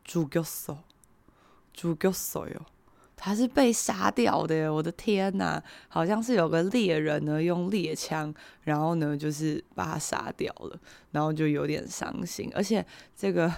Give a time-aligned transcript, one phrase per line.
[0.04, 0.72] 主角死
[1.74, 2.62] 猪，主角死了，
[3.18, 8.32] 他是被杀掉的，我的天呐，好像是有个猎人呢，用猎枪，
[8.66, 12.86] 然后呢就是把他杀掉了，然后就有点伤心，而且
[13.18, 13.52] 这个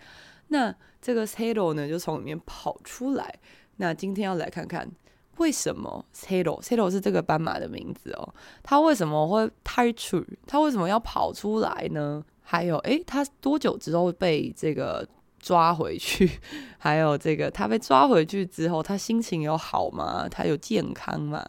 [0.52, 3.38] 那这个 Hero 呢，就从里面跑出来。
[3.76, 4.90] 那今天要来看看
[5.36, 8.34] 为什么 Hero，Hero 是这个斑马的名字哦。
[8.62, 10.24] 它为什么会탈출？
[10.46, 12.24] 它为什么要跑出来呢？
[12.42, 15.06] 还有，诶，它多久之后被这个
[15.38, 16.28] 抓回去？
[16.78, 20.26] 还有这个，它被抓回去之后，它心情有好吗？
[20.28, 21.44] 它有健康吗？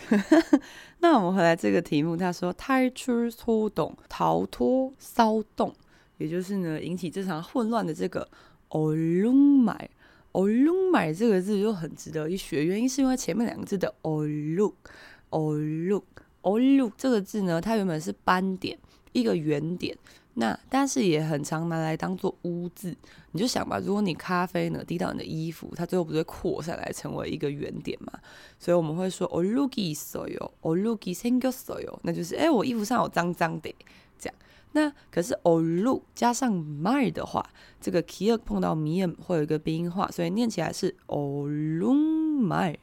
[0.98, 5.72] 那我们回来这个题目，他说탈출소동逃脱骚动，
[6.18, 8.28] 也就是呢引起这场混乱的这个
[8.70, 9.88] 얼룩말。
[10.31, 14.73] o l u m a 这个字就很值得一学，原因是因为前面两个字的 o l u
[15.29, 16.03] o l u
[16.41, 18.77] o l u 这个字呢，它原本是斑点，
[19.11, 19.97] 一个圆点。
[20.35, 22.95] 那但是也很常拿来当做污渍，
[23.31, 28.13] 你就想吧，如果你咖啡呢滴到你的衣服，它最后不是会扩散来成为一个圆点嘛？
[28.57, 31.27] 所以我们会说 o l u g i s o y o o l u g i s
[31.27, 33.75] e n g o s o y o 那就是哎、我衣服上有脏脏的，
[34.17, 34.35] 这样。
[34.72, 37.48] 那可是얼룩加上말的话，
[37.80, 41.94] 这个 기억 碰到미음会有一个鼻音化，所以念起来是얼룩
[42.44, 42.76] 말，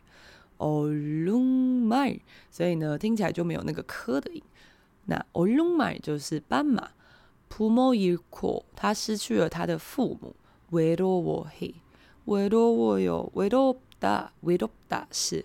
[0.57, 4.41] 얼룩 말， 所以呢听起来就没有那个科的音。
[5.05, 6.89] 那얼룩말就是斑马，
[7.49, 10.35] 부모잃고他失去了他的父母，
[10.71, 11.73] 외로워 해，
[12.25, 15.43] 외로워요， 외롭다， 외롭다是。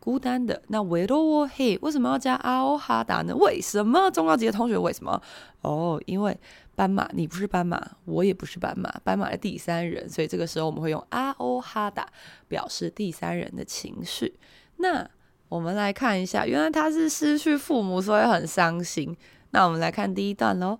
[0.00, 3.34] 孤单的那维罗沃嘿，为什么要加阿欧哈达呢？
[3.34, 5.20] 为什么中高级的同学为什么？
[5.62, 6.38] 哦，因为
[6.74, 12.06] 斑马，你不是斑马，我也不是斑马，斑马的第三人，所以这个时候我们会用阿欧哈达
[12.46, 14.38] 表示第三人的情绪。
[14.76, 15.08] 那
[15.48, 19.16] 我们来看一下，原来他是失去父母，所以很伤心。
[19.50, 20.78] 那我们来看第一段喽。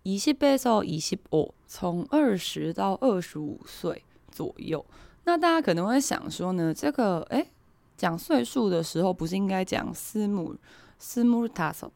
[0.05, 4.85] 20에서 25, 从二十到二十五岁左右。
[5.25, 7.49] 那大家可能会想说呢，这个诶，
[7.97, 10.57] 讲岁数的时候不是应该讲스물
[10.99, 11.91] 스물다섯？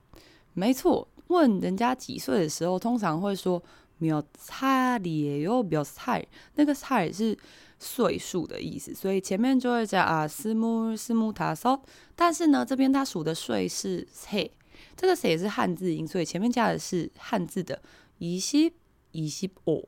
[0.52, 1.08] 没错。
[1.29, 3.63] 问人家几岁的时候，通常会说
[3.97, 6.23] “表差里哟表差”，
[6.55, 7.35] 那个“差”是
[7.79, 11.81] 岁数的意思，所以前面就会讲啊“四木四木他少”。
[12.15, 14.51] 但是呢，这边他数的岁是“嘿”，
[14.95, 17.81] 这个“嘿”是汉字音，所以前面加的是汉字的
[18.19, 18.73] “乙西
[19.11, 19.81] 乙西哦”。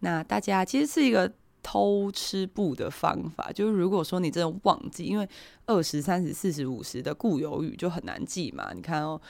[0.00, 1.32] 那大家其实是一个。
[1.62, 5.28] 偷吃布的方法，就是如果说你真的忘记，因为
[5.66, 9.20] 二十三十四十五十的固有语就很难记嘛，你看哦，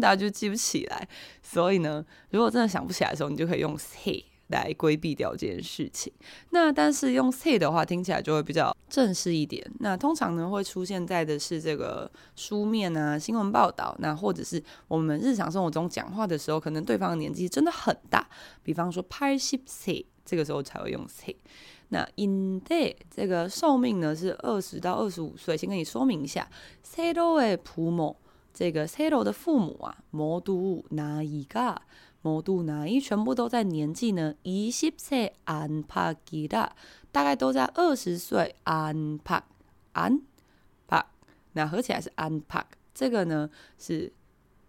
[0.00, 1.08] 大家就记不起来。
[1.42, 4.26] 所以呢，如果真的想不起来的时候，你就可以用 C。
[4.52, 6.12] 来规避掉这件事情。
[6.50, 9.68] 那但是用 say 的话，听起来就会比较正式一点。
[9.80, 18.28] 那通常呢，会出现在的是这个书面啊、新闻报道，那或者是我们日常生活中讲话的时候，可能对方年纪真的很大。
[18.62, 21.34] 比方说，拍 ship say，这个时候才会用 say。
[21.88, 25.56] 那 in day 这个寿命呢是二十到二十五岁。
[25.56, 26.48] 先跟你说明一下
[26.86, 28.16] ，ceo 的父母，
[28.54, 31.76] 这个 ceo 的父母啊，魔都那イが。
[32.21, 34.35] 某度哪一全部都在年纪呢？
[34.43, 36.75] 一十岁安帕吉拉，
[37.11, 39.43] 大概都在二十岁安帕
[39.93, 40.21] 安
[40.87, 41.05] 帕，
[41.53, 42.65] 那合起来是安帕。
[42.93, 44.11] 这个呢是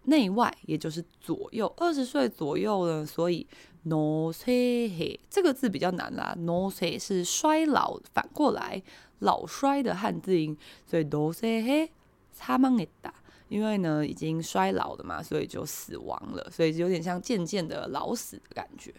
[0.04, 3.46] 内外，也就是左右，二十岁左右呢，所以
[3.84, 6.34] no say 这个字比较难啦。
[6.38, 8.82] no say 是衰老，反过来
[9.20, 10.56] 老衰的汉字音，
[10.86, 11.90] 所以 no say
[12.32, 13.12] 사망했다。
[13.52, 18.94] 因为呢，已经衰老了嘛，所以就死亡了，所以就有点像渐渐的老死的感觉。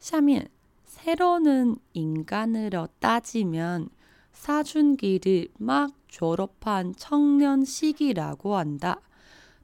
[0.00, 0.50] 下面
[0.88, 3.88] Sero는 인간으로 따지면
[4.32, 9.00] 사춘기를 막 졸업한 청년 시기라고 한다。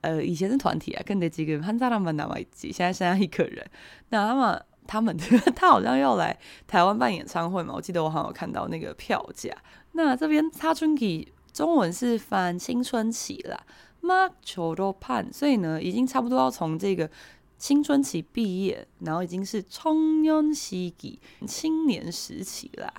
[0.00, 3.64] 呃，以前是团体啊，跟着几个한사람만남아있지，现在剩下一个人。
[4.08, 5.16] 那他们 他们
[5.54, 7.72] 他好像要来台湾办演唱会嘛？
[7.74, 9.56] 我记得我好像有看到那个票价。
[9.92, 13.64] 那这边사춘기中文是翻青春期啦，
[14.00, 17.10] 막졸업한，所以呢，已经差不多要从这个。
[17.58, 22.92] 青春期毕业，然后已经是청년시기青年时期啦。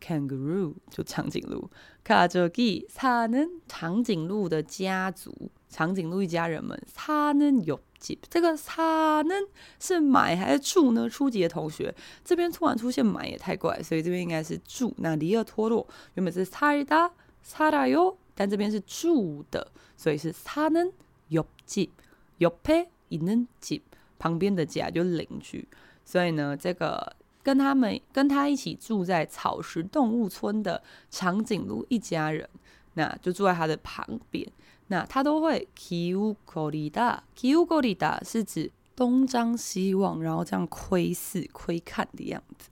[0.00, 1.68] kangaroo 就长颈鹿，
[2.04, 5.50] 가족이사는长颈鹿的家族。
[5.68, 11.08] 长颈鹿一家人们，사는옆집，这个사는是买还是住呢？
[11.08, 14.94] 初级的同学这边突然出现买也太怪，所以这边应该是住。
[14.98, 21.90] 那리얼토로原本是살다살아요，但这边是住的，所以是사는옆 집，
[22.38, 23.82] 옆에있는 집，
[24.18, 25.68] 旁边的家就是邻居。
[26.04, 32.47] 所以呢，这个 跟他们跟他一起住在草食动物村的长颈鹿一家人，
[32.93, 34.47] 那就住在他的旁边。
[34.87, 42.69] 那他都会 “kiu korida”，“kiu korida” 是指东张西望，然后这样窥视、窥看的样子。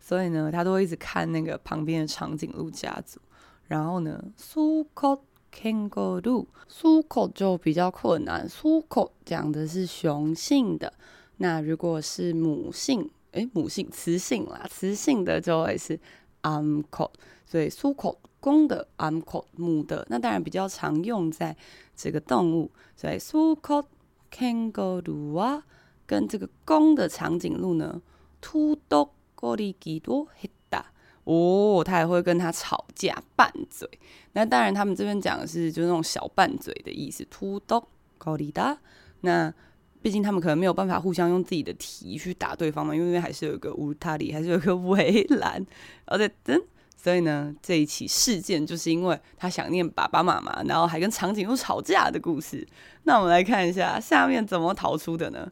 [0.00, 3.20] 所以呢，他都会一直看那个旁边的长颈鹿家族。
[3.68, 5.20] 然后呢，“sukot
[5.54, 10.92] kangaroo”，“sukot” 就比较困难，“sukot” 讲的是雄性的。
[11.36, 15.98] 那如果是母性，哎，母性雌性啦，雌性的就会是
[16.42, 17.10] uncle，
[17.46, 21.56] 所以 s u c o 公的 uncle 母的，那当然比较常用在
[21.94, 23.84] 这个动物，所以 s u c o
[24.32, 25.62] kangaroo 啊，
[26.06, 28.00] 跟这个公的长颈鹿呢
[28.42, 30.84] ，tudok g o r i g i d o h i t a
[31.24, 33.88] 哦，他还会跟他吵架拌嘴，
[34.32, 37.84] 那当然他们这边讲的是就是那种小拌嘴的意思，tudok
[38.18, 38.78] g o r i d a
[39.20, 39.54] 那。
[40.01, 45.65] 毕竟他们可能没有办法互相用自己的蹄去打对方嘛，因为还是有一个울타리，还是有一个围栏。
[46.05, 46.61] 而且等。
[46.97, 52.67] 所以呢，这一起事件就是因为他想念爸爸妈妈，然后还跟长颈鹿吵架的故事。
[53.03, 55.51] 那我们来看一下下面怎么逃出的呢？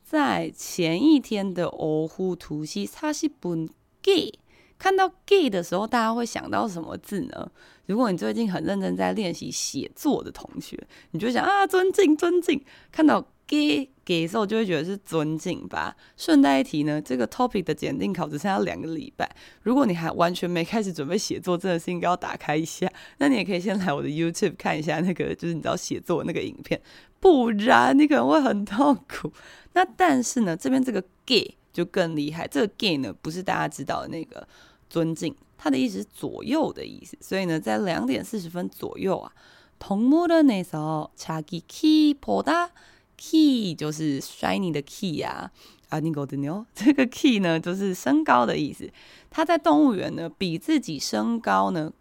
[0.06, 3.68] 在前一天的哦呼图西擦是本
[4.00, 4.32] gay，
[4.78, 7.50] 看到 gay 的时候，大家会想到什么字呢？
[7.86, 15.96] 如果你最近很认真在练习写作的同学，你就想啊，尊敬尊敬，看到 gay 给的时候，就会觉得是尊敬吧。
[16.16, 19.28] 顺带一提呢，这个 topic 的检定考只剩下两个礼拜，
[19.62, 22.88] 如果你还完全没开始准备写作，真的是应该要打开一下。
[23.18, 26.80] 那你也可以先来我的 YouTube 看一下那个，就是你知道写作那个影片。
[27.18, 29.32] 不然你可能会很痛苦。
[29.75, 32.47] 那但是呢，这边这个 “gay” 就更厉害。
[32.47, 34.47] 这个 “gay” 呢，不是大家知道的那个。
[34.91, 39.31] 尊敬，它的意思是左右的意思，所以呢，在两点四十分左右啊，
[39.79, 42.71] 동물원에서자기키보다
[43.15, 45.49] key 就是 shiny 的 key 啊，
[45.87, 48.91] 啊，你搞的牛， 这个 key 呢就是身高的意思。
[49.29, 51.93] 他在动物园呢比自己身高呢，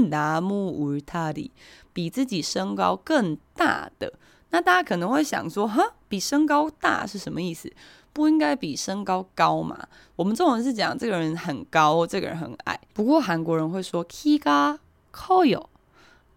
[0.00, 1.50] 큰나무울타리
[1.92, 4.14] 比自己身高更大的。
[4.51, 7.71] 那大家可能会想说，哈，比身高大是什么意思？
[8.13, 9.87] 不应该比身高高嘛。
[10.17, 12.79] 我们中文是讲这个人很高，这个人很矮。
[12.93, 14.77] 不过韩国人会说，Kika
[15.13, 15.65] Koyo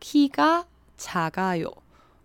[0.00, 0.64] Kika
[0.97, 1.75] Chaga Yo，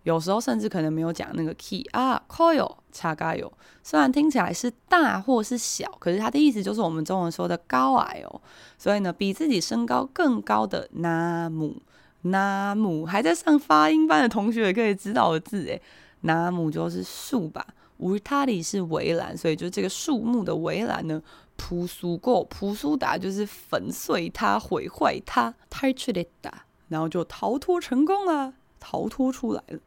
[0.04, 1.82] 有时候甚至可能没有讲那个 K。
[1.90, 3.50] 啊，Koyo Chaga Yo，
[3.82, 8.40] 虽然听起来是大或是小，可是它的意思就是我们中文说的高矮哦。
[8.78, 11.82] 所以呢，比自己身高更高的那母。
[12.23, 15.81] 나무还在上发音班的同学也可以知道的字诶，
[16.23, 17.67] 나무就是树吧。
[17.97, 21.23] 울타리是围栏，所以就这个树木的围栏呢，
[21.55, 26.51] 扑苏过扑苏打就是粉碎它、毁坏它，탈출했다，
[26.89, 29.79] 然后就逃脱成功了，逃脱出来了。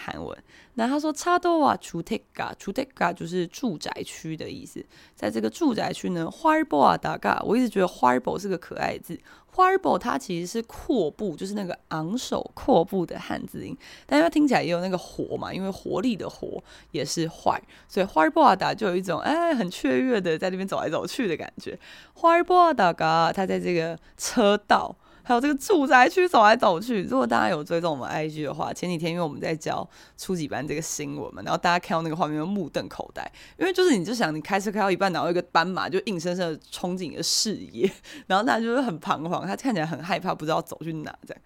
[0.00, 0.38] 韩文，
[0.74, 4.84] 那他说차도와주택가，주택가就是住宅区的意思。
[5.16, 9.18] 在这个住宅区呢，활보하다가，我一直觉得활보是个可爱的字。
[9.52, 17.58] 활보它其实是阔步，就是那个昂首阔步的汉字音，但是它听起来也有那个活嘛，因为活力的活也是활，
[17.88, 21.76] 所以활보하다就有一种哎很雀跃的在这边走来走去的感觉。
[22.14, 24.94] 활보하다가，它在这个车道。
[25.23, 27.03] 还有这个住宅区走来走去。
[27.03, 33.25] 如果大家有追踪我们 IG 的话，前几天因为我们在教初级班这个新闻嘛，然后大家看到那个画面就目瞪口呆，
[33.57, 37.89] 因为就是你就想你开车开到一半，然后一个斑马就硬生生的冲进你的视野，
[38.27, 41.41] 然后大家就是很彷徨，他看起来很害怕，不知道走去哪这样。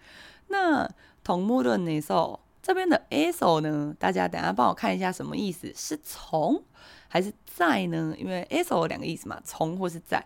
[0.48, 0.90] 那
[1.24, 3.94] 同木的那首这边的 a s o 呢？
[4.00, 6.64] 大家等下帮我看一下什么意思，是从
[7.08, 8.16] 还是在呢？
[8.18, 10.26] 因为 a s o 有两个意思嘛，从或是在。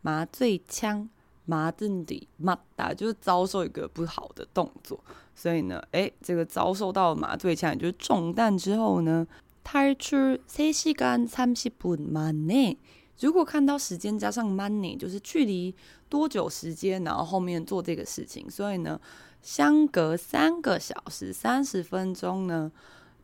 [0.07, 1.09] 麻醉枪，
[1.45, 4.99] 麻醉的麻打就是遭受一个不好的动作，
[5.35, 9.27] 所以呢，诶，这个遭受到麻醉枪，也就是中弹之后呢，
[9.65, 12.77] 탈출3시간30分만에，
[13.21, 15.75] 如果看到时间加上만에，就是距离
[16.09, 19.01] 多久时间，然后后面做这个事情，所以呢，
[19.41, 22.71] 相隔三个小时三十分钟呢。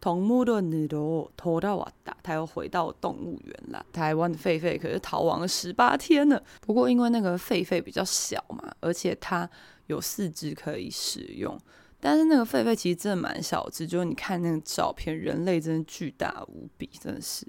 [0.02, 3.84] 동물원으로돌아왔다，他又回到动物园了。
[3.92, 6.40] 台湾的狒狒可是逃亡了十八天了。
[6.60, 9.50] 不过因为那个狒狒比较小嘛，而且它
[9.86, 11.58] 有四肢可以使用。
[12.00, 17.44] 但是那个狒狒其实真的蛮小只，就是你看那个照片，人类真的巨大无比，真的是。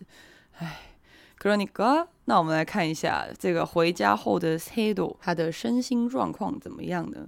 [0.58, 0.96] 唉，
[1.40, 7.28] 그러니까，那我们来看一下这个回家后的새도，他的身心状况怎么样呢？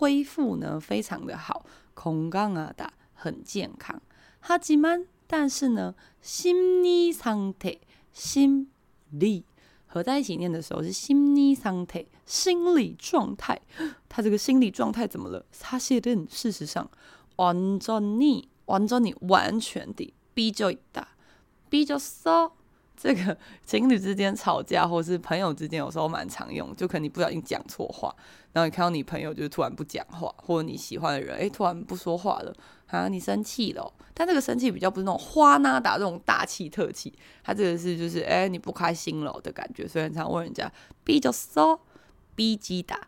[0.00, 4.00] 恢复呢非常的好，건강하다很健康。
[4.40, 7.78] 하지만但是呢，心理상태
[8.12, 8.70] 心
[9.10, 9.44] 理
[9.86, 13.60] 合在一起念的时候是心理상태心理状态。
[14.08, 15.44] 他这个心理状态怎么了？
[15.52, 16.88] 사실은事实上，
[17.36, 21.06] 완전히 완전히完全的，삐져있다
[21.70, 22.52] 삐졌어？
[23.01, 23.35] 这个
[23.65, 28.15] 情侣之间吵架，或是朋友之间，有时候蛮常用，就可能你不小心讲错话，
[28.53, 32.53] 然后你看到你朋友就突然不讲话，或者你喜欢的人，哎、突然不说话了，
[32.87, 37.11] 啊，你生气了、但这个生气比较不是那种花那打这种大气特气，
[37.43, 40.71] 他这个是就是哎、你不开心了的感觉，所以很常问人家
[41.03, 41.79] B 就 so
[42.35, 43.07] B 击打。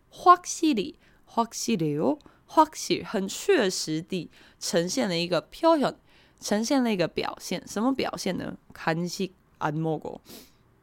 [0.12, 5.94] 확실히확실해요확실很确实地呈现了一个표현，
[6.40, 7.62] 呈现了一个表现。
[7.66, 8.56] 什么表现呢？
[8.72, 10.20] 간식안먹어。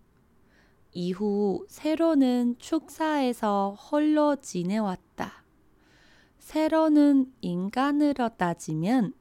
[0.91, 5.43] 이후 세로는 축사에서 홀로 지내왔다.
[6.39, 9.13] 세로는 인간으로 따지면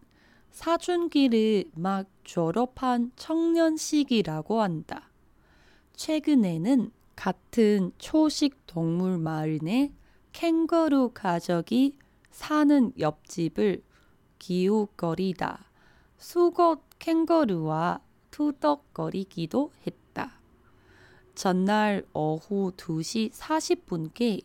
[0.59, 5.09] 사춘기를 막 졸업한 청년 시기라고 한다.
[5.95, 9.93] 최근에는 같은 초식 동물 마을에
[10.33, 11.97] 캥거루 가족이
[12.33, 13.85] 사는 옆집을
[14.41, 15.71] 기웃거리다
[16.17, 18.01] 수컷 캥거루와
[18.33, 20.41] 투덕거리기도 했다.
[21.37, 24.43] 전날 오후 2시 40분께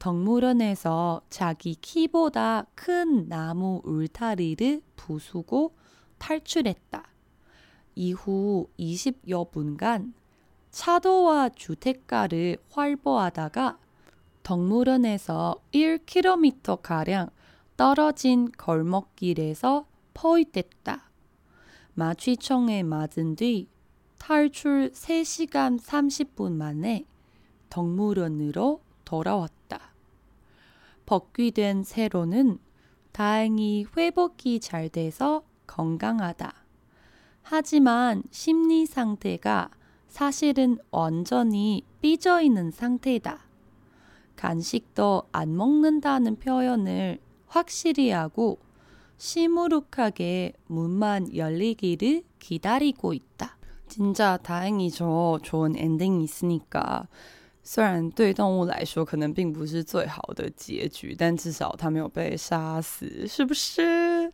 [0.00, 5.76] 덕물원에서 자기 키보다 큰 나무 울타리를 부수고
[6.16, 7.04] 탈출했다.
[7.96, 10.14] 이후 20여 분간
[10.70, 13.78] 차도와 주택가를 활보하다가
[14.42, 17.30] 덕물원에서 1km가량
[17.76, 21.10] 떨어진 골목길에서 포위됐다.
[21.92, 23.68] 마취총에 맞은 뒤
[24.18, 27.04] 탈출 3시간 30분 만에
[27.68, 29.59] 덕물원으로 돌아왔다.
[31.10, 32.60] 복귀된 세로는
[33.10, 36.54] 다행히 회복이 잘 돼서 건강하다.
[37.42, 39.70] 하지만 심리 상태가
[40.06, 43.40] 사실은 완전히 삐져 있는 상태다.
[44.36, 47.18] 간식도 안 먹는다는 표현을
[47.48, 48.60] 확실히 하고
[49.16, 53.56] 시무룩하게 문만 열리기를 기다리고 있다.
[53.88, 55.40] 진짜 다행이죠.
[55.42, 57.08] 좋은 엔딩이 있으니까.
[57.63, 64.31] 虽然对动物来说可能并不是最好的结局，但至少它没有被杀死，是不是？